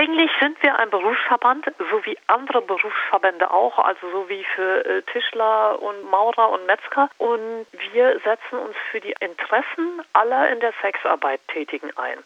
[0.00, 5.02] Eigentlich sind wir ein Berufsverband, so wie andere Berufsverbände auch, also so wie für äh,
[5.12, 7.10] Tischler und Maurer und Metzger.
[7.18, 12.16] Und wir setzen uns für die Interessen aller in der Sexarbeit Tätigen ein.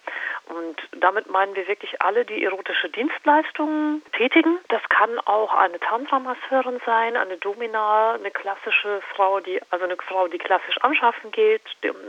[0.46, 4.58] Und damit meinen wir wirklich alle, die erotische Dienstleistungen tätigen.
[4.68, 10.28] Das kann auch eine Tantra-Masseurin sein, eine Domina, eine klassische Frau, die also eine Frau,
[10.28, 11.62] die klassisch anschaffen geht,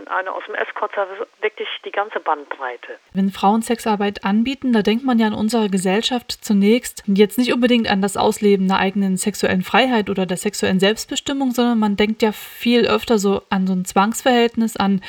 [0.05, 2.99] eine aus dem Escort-Service, wirklich die ganze Bandbreite.
[3.13, 7.89] Wenn Frauen Sexarbeit anbieten, da denkt man ja in unserer Gesellschaft zunächst jetzt nicht unbedingt
[7.89, 12.33] an das Ausleben der eigenen sexuellen Freiheit oder der sexuellen Selbstbestimmung, sondern man denkt ja
[12.33, 15.01] viel öfter so an so ein Zwangsverhältnis, an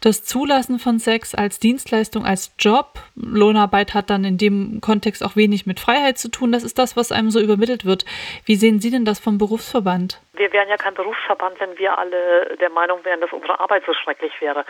[0.00, 3.00] das Zulassen von Sex als Dienstleistung, als Job.
[3.14, 6.52] Lohnarbeit hat dann in dem Kontext auch wenig mit Freiheit zu tun.
[6.52, 8.06] Das ist das, was einem so übermittelt wird.
[8.46, 10.20] Wie sehen Sie denn das vom Berufsverband?
[10.32, 13.92] Wir wären ja kein Berufsverband, wenn wir alle der Meinung wären, dass unsere Arbeit so
[13.92, 14.64] schrecklich wäre.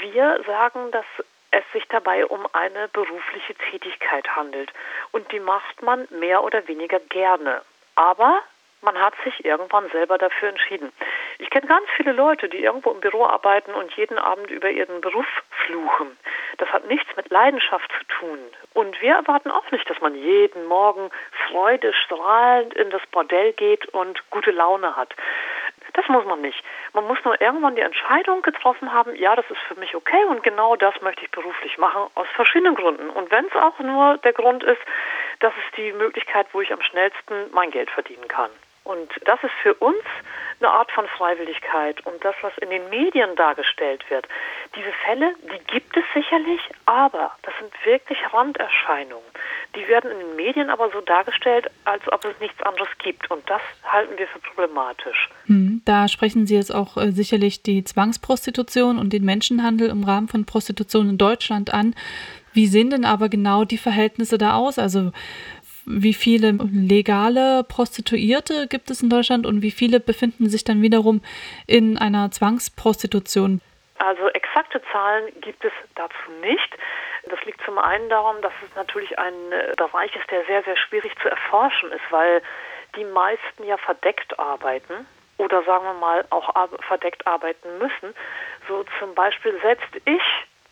[0.00, 1.04] Wir sagen, dass
[1.50, 4.72] es sich dabei um eine berufliche Tätigkeit handelt.
[5.12, 7.62] Und die macht man mehr oder weniger gerne.
[7.94, 8.42] Aber
[8.80, 10.92] man hat sich irgendwann selber dafür entschieden.
[11.38, 15.00] Ich kenne ganz viele Leute, die irgendwo im Büro arbeiten und jeden Abend über ihren
[15.00, 15.26] Beruf
[15.66, 16.16] fluchen.
[16.58, 18.38] Das hat nichts mit Leidenschaft zu tun.
[18.74, 21.10] Und wir erwarten auch nicht, dass man jeden Morgen
[21.48, 25.14] freudestrahlend in das Bordell geht und gute Laune hat.
[25.98, 26.62] Das muss man nicht.
[26.92, 30.44] Man muss nur irgendwann die Entscheidung getroffen haben, ja, das ist für mich okay und
[30.44, 33.10] genau das möchte ich beruflich machen, aus verschiedenen Gründen.
[33.10, 34.80] Und wenn es auch nur der Grund ist,
[35.40, 38.50] das ist die Möglichkeit, wo ich am schnellsten mein Geld verdienen kann.
[38.84, 40.04] Und das ist für uns
[40.60, 42.06] eine Art von Freiwilligkeit.
[42.06, 44.28] Und das, was in den Medien dargestellt wird,
[44.76, 49.26] diese Fälle, die gibt es sicherlich, aber das sind wirklich Randerscheinungen.
[49.74, 53.30] Die werden in den Medien aber so dargestellt, als ob es nichts anderes gibt.
[53.30, 55.28] Und das halten wir für problematisch.
[55.46, 60.28] Hm, da sprechen Sie jetzt auch äh, sicherlich die Zwangsprostitution und den Menschenhandel im Rahmen
[60.28, 61.94] von Prostitution in Deutschland an.
[62.52, 64.78] Wie sehen denn aber genau die Verhältnisse da aus?
[64.78, 65.12] Also
[65.86, 71.22] wie viele legale Prostituierte gibt es in Deutschland und wie viele befinden sich dann wiederum
[71.66, 73.60] in einer Zwangsprostitution?
[73.98, 76.76] Also exakte Zahlen gibt es dazu nicht.
[77.28, 80.76] Das liegt zum einen daran, dass es natürlich ein äh, Bereich ist, der sehr, sehr
[80.76, 82.42] schwierig zu erforschen ist, weil
[82.96, 85.06] die meisten ja verdeckt arbeiten
[85.36, 86.52] oder sagen wir mal auch
[86.86, 88.14] verdeckt arbeiten müssen.
[88.66, 90.22] So zum Beispiel selbst ich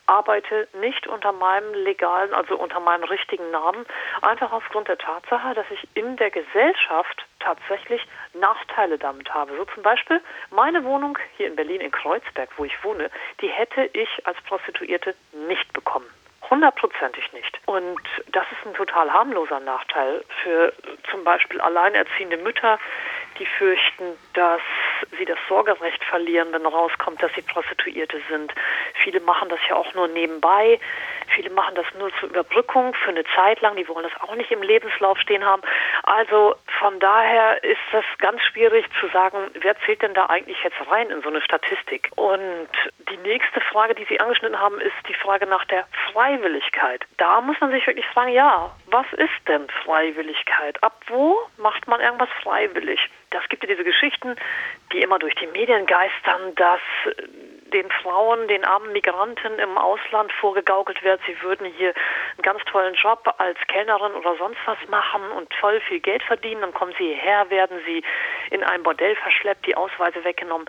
[0.07, 3.85] arbeite nicht unter meinem legalen, also unter meinem richtigen Namen,
[4.23, 8.03] einfach aufgrund der Tatsache, dass ich in der Gesellschaft tatsächlich
[8.35, 9.57] Nachteile damit habe.
[9.57, 13.91] So zum Beispiel meine Wohnung hier in Berlin in Kreuzberg, wo ich wohne, die hätte
[13.93, 15.15] ich als Prostituierte
[15.49, 16.07] nicht bekommen.
[16.49, 17.59] Hundertprozentig nicht.
[17.67, 18.01] Und
[18.33, 20.73] das ist ein total harmloser Nachteil für
[21.11, 22.79] zum Beispiel alleinerziehende Mütter,
[23.39, 24.61] die fürchten, dass
[25.19, 28.55] sie das Sorgerecht verlieren, wenn rauskommt, dass sie Prostituierte sind.
[29.03, 30.79] Viele machen das ja auch nur nebenbei.
[31.37, 33.77] Viele machen das nur zur Überbrückung für eine Zeit lang.
[33.77, 35.61] Die wollen das auch nicht im Lebenslauf stehen haben.
[36.05, 40.79] Also von daher ist das ganz schwierig zu sagen, wer zählt denn da eigentlich jetzt
[40.91, 42.11] rein in so eine Statistik?
[42.17, 42.71] Und
[43.11, 47.05] die nächste Frage, die Sie angeschnitten haben, ist die Frage nach der Freiwilligkeit.
[47.19, 50.83] Da muss man sich wirklich fragen, ja, was ist denn Freiwilligkeit?
[50.83, 53.11] Ab wo macht man irgendwas freiwillig?
[53.29, 54.37] Das gibt ja diese Geschichten,
[54.93, 56.81] die immer durch die Medien geistern, dass
[57.73, 61.95] den Frauen, den armen Migranten im Ausland vorgegaukelt wird, sie würden hier
[62.33, 66.61] einen ganz tollen Job als Kellnerin oder sonst was machen und voll viel Geld verdienen.
[66.61, 68.03] Dann kommen sie hierher, werden sie
[68.51, 70.69] in ein Bordell verschleppt, die Ausweise weggenommen.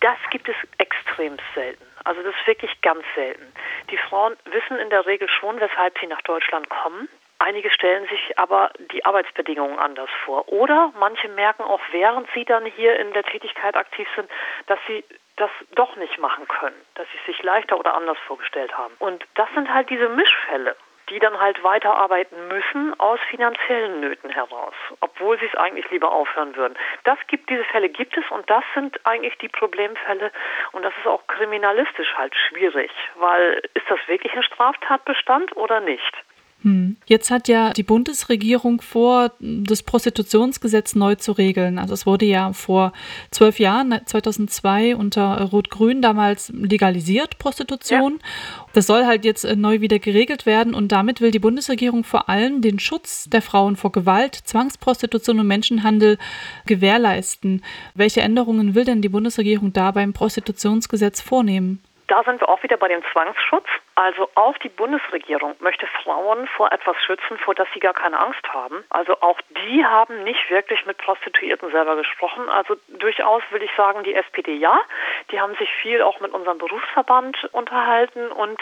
[0.00, 1.84] Das gibt es extrem selten.
[2.04, 3.52] Also das ist wirklich ganz selten.
[3.90, 7.08] Die Frauen wissen in der Regel schon, weshalb sie nach Deutschland kommen.
[7.38, 10.48] Einige stellen sich aber die Arbeitsbedingungen anders vor.
[10.48, 14.28] Oder manche merken auch, während sie dann hier in der Tätigkeit aktiv sind,
[14.66, 15.04] dass sie
[15.36, 18.94] das doch nicht machen können, dass sie sich leichter oder anders vorgestellt haben.
[18.98, 20.76] Und das sind halt diese Mischfälle,
[21.10, 26.56] die dann halt weiterarbeiten müssen aus finanziellen Nöten heraus, obwohl sie es eigentlich lieber aufhören
[26.56, 26.76] würden.
[27.04, 30.32] Das gibt diese Fälle gibt es und das sind eigentlich die Problemfälle
[30.72, 36.12] und das ist auch kriminalistisch halt schwierig, weil ist das wirklich ein Straftatbestand oder nicht?
[36.66, 36.96] Hm.
[37.06, 41.78] Jetzt hat ja die Bundesregierung vor, das Prostitutionsgesetz neu zu regeln.
[41.78, 42.92] Also es wurde ja vor
[43.30, 48.14] zwölf Jahren, 2002 unter Rot-Grün damals legalisiert, Prostitution.
[48.14, 48.28] Ja.
[48.72, 52.28] Das soll halt jetzt äh, neu wieder geregelt werden und damit will die Bundesregierung vor
[52.28, 56.18] allem den Schutz der Frauen vor Gewalt, Zwangsprostitution und Menschenhandel
[56.66, 57.62] gewährleisten.
[57.94, 61.78] Welche Änderungen will denn die Bundesregierung da beim Prostitutionsgesetz vornehmen?
[62.08, 63.66] Da sind wir auch wieder bei dem Zwangsschutz.
[63.94, 68.46] Also auch die Bundesregierung möchte Frauen vor etwas schützen, vor das sie gar keine Angst
[68.52, 68.84] haben.
[68.90, 72.48] Also auch die haben nicht wirklich mit Prostituierten selber gesprochen.
[72.48, 74.78] Also durchaus will ich sagen, die SPD ja.
[75.30, 78.60] Die haben sich viel auch mit unserem Berufsverband unterhalten und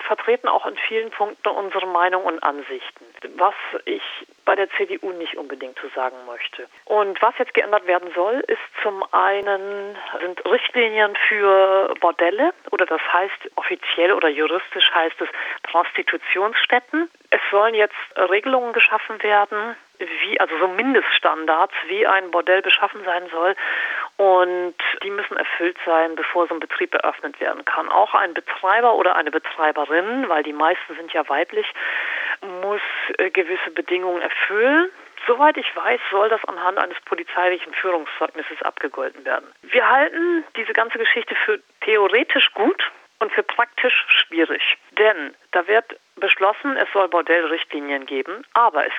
[0.00, 3.04] vertreten auch in vielen Punkten unsere Meinung und Ansichten.
[3.36, 3.54] Was
[3.84, 4.02] ich
[4.44, 6.66] bei der CDU nicht unbedingt zu sagen möchte.
[6.84, 13.00] Und was jetzt geändert werden soll, ist zum einen sind Richtlinien für Bordelle oder das
[13.12, 15.28] heißt offiziell oder juristisch heißt es
[15.62, 17.10] Prostitutionsstätten.
[17.30, 23.24] Es sollen jetzt Regelungen geschaffen werden, wie, also so Mindeststandards, wie ein Bordell beschaffen sein
[23.30, 23.54] soll.
[24.16, 27.88] Und die müssen erfüllt sein, bevor so ein Betrieb eröffnet werden kann.
[27.88, 31.66] Auch ein Betreiber oder eine Betreiberin, weil die meisten sind ja weiblich,
[32.74, 32.82] muss
[33.18, 34.90] äh, gewisse Bedingungen erfüllen.
[35.26, 39.46] Soweit ich weiß, soll das anhand eines polizeilichen Führungszeugnisses abgegolten werden.
[39.62, 42.90] Wir halten diese ganze Geschichte für theoretisch gut
[43.20, 44.76] und für praktisch schwierig.
[44.98, 48.92] Denn da wird beschlossen, es soll Bordellrichtlinien geben, aber es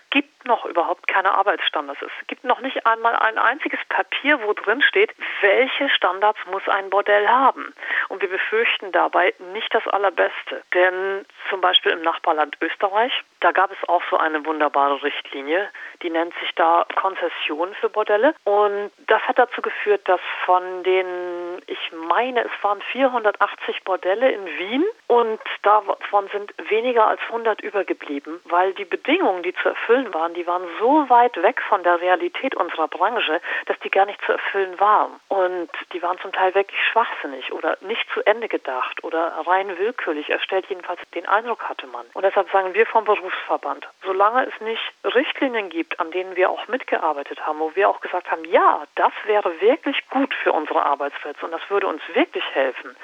[0.45, 2.01] noch überhaupt keine Arbeitsstandards.
[2.01, 6.89] Es gibt noch nicht einmal ein einziges Papier, wo drin steht, welche Standards muss ein
[6.89, 7.73] Bordell haben.
[8.09, 10.63] Und wir befürchten dabei nicht das Allerbeste.
[10.73, 15.69] Denn zum Beispiel im Nachbarland Österreich, da gab es auch so eine wunderbare Richtlinie,
[16.01, 18.35] die nennt sich da Konzession für Bordelle.
[18.43, 24.45] Und das hat dazu geführt, dass von den, ich meine, es waren 480 Bordelle in
[24.45, 30.34] Wien und davon sind weniger als 100 übergeblieben, weil die Bedingungen, die zu erfüllen waren,
[30.35, 34.31] die waren so weit weg von der Realität unserer Branche, dass die gar nicht zu
[34.31, 35.19] erfüllen waren.
[35.27, 40.29] Und die waren zum Teil wirklich schwachsinnig oder nicht zu Ende gedacht oder rein willkürlich
[40.29, 40.65] erstellt.
[40.69, 42.05] Jedenfalls den Eindruck hatte man.
[42.13, 46.67] Und deshalb sagen wir vom Berufsverband, solange es nicht Richtlinien gibt, an denen wir auch
[46.67, 51.45] mitgearbeitet haben, wo wir auch gesagt haben, ja, das wäre wirklich gut für unsere Arbeitsplätze
[51.45, 52.95] und das würde uns wirklich helfen,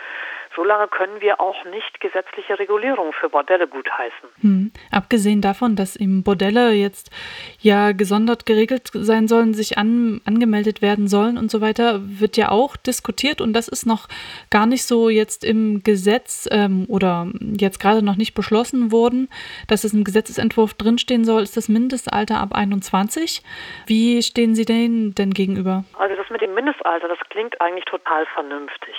[0.55, 4.29] solange können wir auch nicht gesetzliche Regulierung für Bordelle gutheißen.
[4.41, 4.71] Hm.
[4.91, 7.11] Abgesehen davon, dass eben Bordelle jetzt
[7.59, 12.49] ja gesondert geregelt sein sollen, sich an, angemeldet werden sollen und so weiter, wird ja
[12.49, 14.07] auch diskutiert und das ist noch
[14.49, 17.27] gar nicht so jetzt im Gesetz ähm, oder
[17.57, 19.29] jetzt gerade noch nicht beschlossen worden,
[19.67, 23.43] dass es im Gesetzesentwurf drinstehen soll, ist das Mindestalter ab 21.
[23.87, 25.83] Wie stehen Sie denen denn gegenüber?
[25.97, 28.95] Also das mit dem Mindestalter, das klingt eigentlich total vernünftig.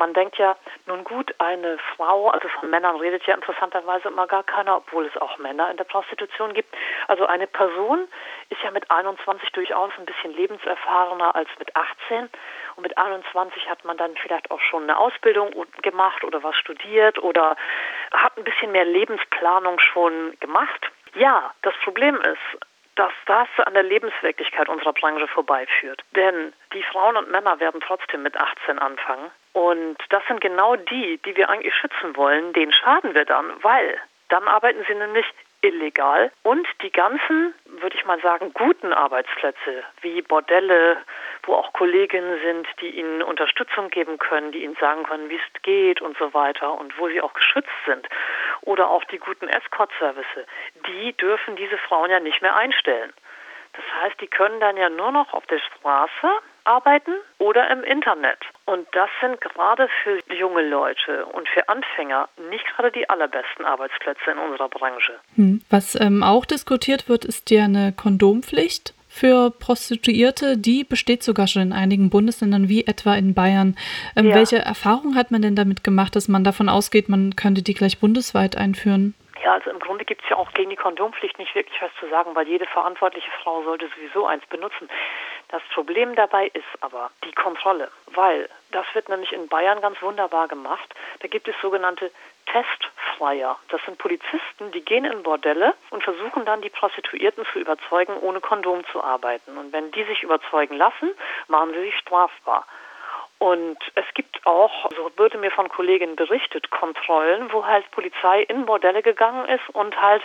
[0.00, 0.56] Man denkt ja,
[0.86, 5.14] nun gut, eine Frau, also von Männern redet ja interessanterweise immer gar keiner, obwohl es
[5.18, 6.74] auch Männer in der Prostitution gibt.
[7.06, 8.08] Also eine Person
[8.48, 12.30] ist ja mit 21 durchaus ein bisschen lebenserfahrener als mit 18.
[12.76, 15.50] Und mit 21 hat man dann vielleicht auch schon eine Ausbildung
[15.82, 17.54] gemacht oder was studiert oder
[18.10, 20.90] hat ein bisschen mehr Lebensplanung schon gemacht.
[21.14, 22.64] Ja, das Problem ist,
[22.94, 26.02] dass das an der Lebenswirklichkeit unserer Branche vorbeiführt.
[26.16, 29.30] Denn die Frauen und Männer werden trotzdem mit 18 anfangen.
[29.52, 32.52] Und das sind genau die, die wir eigentlich schützen wollen.
[32.52, 33.98] Den schaden wir dann, weil
[34.28, 35.26] dann arbeiten sie nämlich
[35.62, 40.96] illegal und die ganzen, würde ich mal sagen, guten Arbeitsplätze wie Bordelle,
[41.42, 45.62] wo auch Kolleginnen sind, die ihnen Unterstützung geben können, die ihnen sagen können, wie es
[45.62, 48.08] geht und so weiter und wo sie auch geschützt sind
[48.62, 50.46] oder auch die guten Escort-Service,
[50.86, 53.12] die dürfen diese Frauen ja nicht mehr einstellen.
[53.74, 56.28] Das heißt, die können dann ja nur noch auf der Straße
[56.64, 58.38] arbeiten oder im Internet.
[58.66, 64.30] Und das sind gerade für junge Leute und für Anfänger nicht gerade die allerbesten Arbeitsplätze
[64.30, 65.18] in unserer Branche.
[65.36, 65.62] Hm.
[65.70, 71.62] Was ähm, auch diskutiert wird, ist ja eine Kondompflicht für Prostituierte, die besteht sogar schon
[71.62, 73.76] in einigen Bundesländern, wie etwa in Bayern.
[74.16, 74.36] Ähm, ja.
[74.36, 77.98] Welche Erfahrung hat man denn damit gemacht, dass man davon ausgeht, man könnte die gleich
[77.98, 79.14] bundesweit einführen?
[79.42, 82.08] Ja, also im Grunde gibt es ja auch gegen die Kondompflicht nicht wirklich was zu
[82.08, 84.88] sagen, weil jede verantwortliche Frau sollte sowieso eins benutzen.
[85.50, 90.46] Das Problem dabei ist aber die Kontrolle, weil das wird nämlich in Bayern ganz wunderbar
[90.46, 90.94] gemacht.
[91.18, 92.12] Da gibt es sogenannte
[92.46, 93.58] Testfreier.
[93.68, 98.40] Das sind Polizisten, die gehen in Bordelle und versuchen dann die Prostituierten zu überzeugen, ohne
[98.40, 99.58] Kondom zu arbeiten.
[99.58, 101.10] Und wenn die sich überzeugen lassen,
[101.48, 102.64] machen sie sich strafbar.
[103.40, 108.66] Und es gibt auch, so wurde mir von Kolleginnen berichtet, Kontrollen, wo halt Polizei in
[108.66, 110.22] Bordelle gegangen ist und halt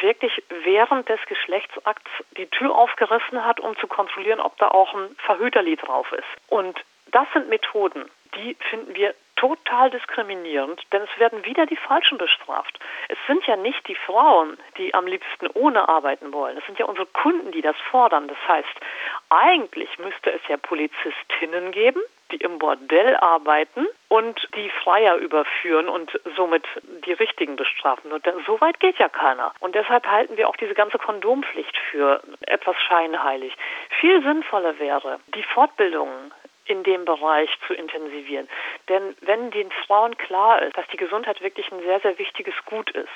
[0.00, 5.14] wirklich während des Geschlechtsakts die Tür aufgerissen hat, um zu kontrollieren, ob da auch ein
[5.18, 6.26] Verhüterlied drauf ist.
[6.48, 6.76] Und
[7.12, 12.80] das sind Methoden, die finden wir total diskriminierend, denn es werden wieder die Falschen bestraft.
[13.08, 16.58] Es sind ja nicht die Frauen, die am liebsten ohne arbeiten wollen.
[16.58, 18.26] Es sind ja unsere Kunden, die das fordern.
[18.26, 18.80] Das heißt,
[19.28, 26.10] eigentlich müsste es ja Polizistinnen geben, die im Bordell arbeiten und die Freier überführen und
[26.36, 26.64] somit
[27.06, 28.12] die Richtigen bestrafen.
[28.12, 29.52] Und so weit geht ja keiner.
[29.60, 33.56] Und deshalb halten wir auch diese ganze Kondompflicht für etwas scheinheilig.
[34.00, 36.32] Viel sinnvoller wäre, die Fortbildungen
[36.70, 38.48] in dem Bereich zu intensivieren.
[38.88, 42.90] Denn wenn den Frauen klar ist, dass die Gesundheit wirklich ein sehr, sehr wichtiges Gut
[42.92, 43.08] ist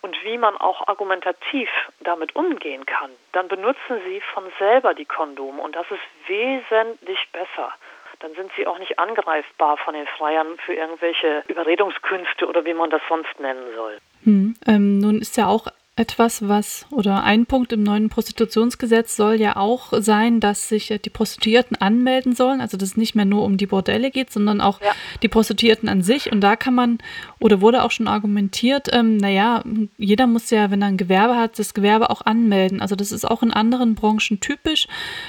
[0.00, 1.68] und wie man auch argumentativ
[2.00, 7.74] damit umgehen kann, dann benutzen sie von selber die Kondome und das ist wesentlich besser
[8.20, 12.90] dann sind sie auch nicht angreifbar von den Freiern für irgendwelche Überredungskünste oder wie man
[12.90, 13.98] das sonst nennen soll.
[14.24, 15.66] Hm, ähm, nun ist ja auch
[15.96, 21.10] etwas, was oder ein Punkt im neuen Prostitutionsgesetz soll ja auch sein, dass sich die
[21.10, 22.60] Prostituierten anmelden sollen.
[22.60, 24.90] Also dass es nicht mehr nur um die Bordelle geht, sondern auch ja.
[25.22, 26.32] die Prostituierten an sich.
[26.32, 26.98] Und da kann man
[27.38, 29.62] oder wurde auch schon argumentiert, ähm, naja,
[29.96, 32.80] jeder muss ja, wenn er ein Gewerbe hat, das Gewerbe auch anmelden.
[32.80, 34.88] Also das ist auch in anderen Branchen typisch.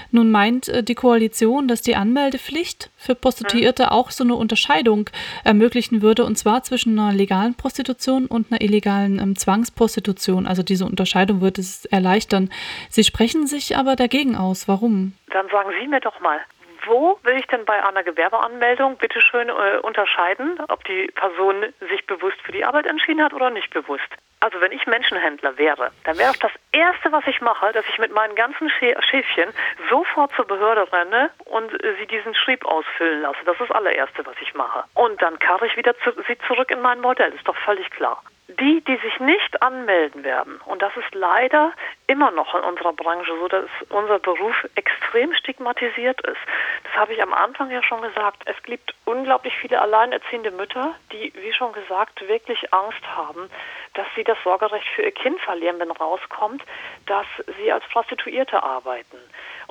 [0.09, 3.89] Nun meint äh, die Koalition, dass die Anmeldepflicht für Prostituierte mhm.
[3.89, 5.11] auch so eine Unterscheidung
[5.43, 10.47] ermöglichen würde, und zwar zwischen einer legalen Prostitution und einer illegalen ähm, Zwangsprostitution.
[10.47, 12.49] Also diese Unterscheidung wird es erleichtern.
[12.89, 14.67] Sie sprechen sich aber dagegen aus.
[14.67, 15.13] Warum?
[15.31, 16.39] Dann sagen Sie mir doch mal,
[16.85, 22.05] wo will ich denn bei einer Gewerbeanmeldung bitte schön äh, unterscheiden, ob die Person sich
[22.05, 24.07] bewusst für die Arbeit entschieden hat oder nicht bewusst?
[24.45, 28.13] Also wenn ich Menschenhändler wäre, dann wäre das Erste, was ich mache, dass ich mit
[28.13, 29.49] meinen ganzen Schäfchen
[29.89, 33.39] sofort zur Behörde renne und äh, sie diesen Schrieb ausfüllen lasse.
[33.43, 34.83] Das ist das allererste, was ich mache.
[34.93, 37.33] Und dann karre ich wieder zu, sie zurück in mein Modell.
[37.33, 41.73] Ist doch völlig klar die, die sich nicht anmelden werden, und das ist leider
[42.07, 46.39] immer noch in unserer Branche so, dass unser Beruf extrem stigmatisiert ist.
[46.83, 48.43] Das habe ich am Anfang ja schon gesagt.
[48.45, 53.49] Es gibt unglaublich viele alleinerziehende Mütter, die, wie schon gesagt, wirklich Angst haben,
[53.93, 56.63] dass sie das Sorgerecht für ihr Kind verlieren, wenn rauskommt,
[57.05, 57.25] dass
[57.57, 59.17] sie als Prostituierte arbeiten.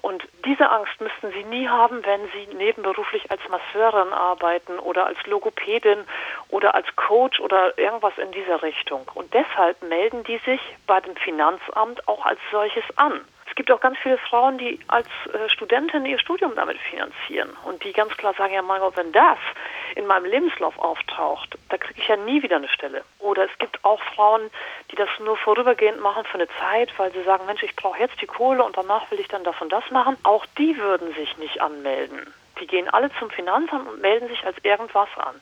[0.05, 5.17] Und diese Angst müssten sie nie haben, wenn sie nebenberuflich als Masseurin arbeiten oder als
[5.27, 6.05] Logopädin
[6.51, 9.11] oder als Coach oder irgendwas in dieser Richtung.
[9.15, 13.25] Und deshalb melden die sich bei dem Finanzamt auch als solches an.
[13.55, 17.85] Es gibt auch ganz viele Frauen, die als äh, Studentin ihr Studium damit finanzieren und
[17.85, 19.39] die ganz klar sagen, ja mein Gott, wenn das
[19.95, 23.05] in meinem Lebenslauf auftaucht, da kriege ich ja nie wieder eine Stelle.
[23.21, 24.51] Oder es gibt auch Frauen,
[24.91, 28.21] die das nur vorübergehend machen für eine Zeit, weil sie sagen, Mensch, ich brauche jetzt
[28.21, 30.17] die Kohle und danach will ich dann das und das machen.
[30.25, 32.35] Auch die würden sich nicht anmelden.
[32.61, 35.41] Die gehen alle zum Finanzamt und melden sich als irgendwas an.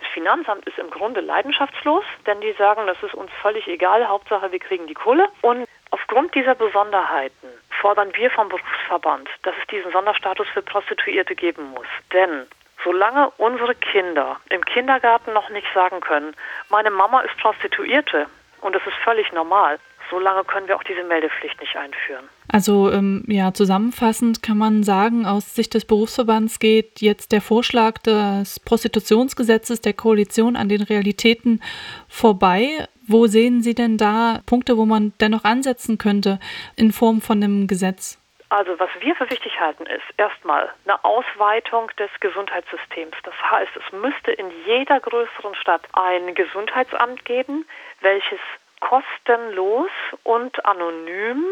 [0.00, 4.50] Das Finanzamt ist im Grunde leidenschaftslos, denn die sagen, das ist uns völlig egal, Hauptsache
[4.50, 5.28] wir kriegen die Kohle.
[5.42, 7.48] Und aufgrund dieser Besonderheiten
[7.80, 11.86] fordern wir vom Berufsverband, dass es diesen Sonderstatus für Prostituierte geben muss.
[12.12, 12.46] Denn
[12.84, 16.34] solange unsere Kinder im Kindergarten noch nicht sagen können,
[16.70, 18.26] meine Mama ist Prostituierte
[18.60, 19.78] und das ist völlig normal,
[20.10, 22.28] solange können wir auch diese Meldepflicht nicht einführen.
[22.48, 27.98] Also ähm, ja, zusammenfassend kann man sagen, aus Sicht des Berufsverbands geht jetzt der Vorschlag
[27.98, 31.62] des Prostitutionsgesetzes der Koalition an den Realitäten
[32.08, 32.86] vorbei.
[33.12, 36.40] Wo sehen Sie denn da Punkte, wo man dennoch ansetzen könnte
[36.76, 38.18] in Form von einem Gesetz?
[38.48, 43.14] Also was wir für wichtig halten, ist erstmal eine Ausweitung des Gesundheitssystems.
[43.22, 47.66] Das heißt, es müsste in jeder größeren Stadt ein Gesundheitsamt geben,
[48.00, 48.40] welches
[48.80, 49.90] kostenlos
[50.22, 51.44] und anonym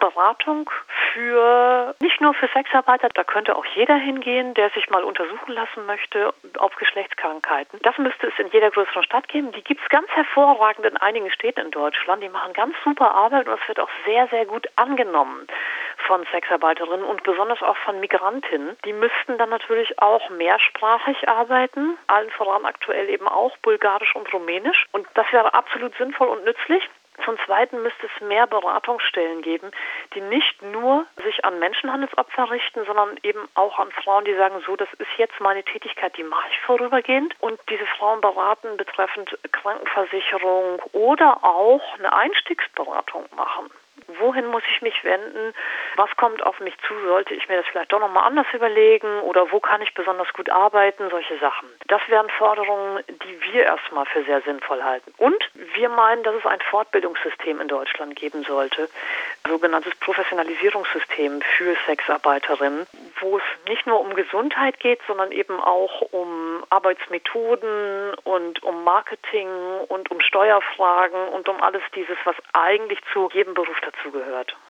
[0.00, 0.68] Beratung
[1.16, 5.86] für nicht nur für Sexarbeiter, da könnte auch jeder hingehen, der sich mal untersuchen lassen
[5.86, 7.78] möchte auf Geschlechtskrankheiten.
[7.82, 9.50] Das müsste es in jeder größeren Stadt geben.
[9.52, 12.22] Die gibt es ganz hervorragend in einigen Städten in Deutschland.
[12.22, 15.46] Die machen ganz super Arbeit und es wird auch sehr, sehr gut angenommen
[16.06, 18.76] von Sexarbeiterinnen und besonders auch von Migrantinnen.
[18.84, 24.84] Die müssten dann natürlich auch mehrsprachig arbeiten, allen voran aktuell eben auch Bulgarisch und Rumänisch.
[24.92, 26.86] Und das wäre absolut sinnvoll und nützlich.
[27.24, 29.70] Zum Zweiten müsste es mehr Beratungsstellen geben,
[30.14, 34.76] die nicht nur sich an Menschenhandelsopfer richten, sondern eben auch an Frauen, die sagen, so,
[34.76, 37.34] das ist jetzt meine Tätigkeit, die mache ich vorübergehend.
[37.40, 43.70] Und diese Frauen beraten betreffend Krankenversicherung oder auch eine Einstiegsberatung machen
[44.18, 45.54] wohin muss ich mich wenden,
[45.96, 49.50] was kommt auf mich zu, sollte ich mir das vielleicht doch nochmal anders überlegen oder
[49.50, 51.68] wo kann ich besonders gut arbeiten, solche Sachen.
[51.88, 55.12] Das wären Forderungen, die wir erstmal für sehr sinnvoll halten.
[55.18, 58.88] Und wir meinen, dass es ein Fortbildungssystem in Deutschland geben sollte,
[59.46, 62.86] sogenanntes Professionalisierungssystem für Sexarbeiterinnen,
[63.20, 69.48] wo es nicht nur um Gesundheit geht, sondern eben auch um Arbeitsmethoden und um Marketing
[69.88, 74.56] und um Steuerfragen und um alles dieses, was eigentlich zu jedem Beruf dazugehört.